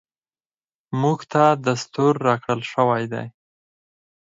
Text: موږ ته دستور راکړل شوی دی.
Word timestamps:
موږ 1.01 1.19
ته 1.31 1.43
دستور 1.67 2.13
راکړل 2.27 2.61
شوی 2.71 3.03
دی. 3.13 3.25